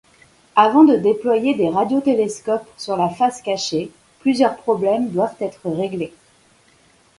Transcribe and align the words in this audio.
Avant 0.55 0.83
de 0.83 0.95
déployer 0.95 1.53
des 1.53 1.69
radiotélescopes 1.69 2.67
sur 2.75 2.97
la 2.97 3.07
face 3.09 3.39
cachée, 3.43 3.91
plusieurs 4.21 4.55
problèmes 4.55 5.11
doivent 5.11 5.35
être 5.39 5.61
réglés. 5.69 6.11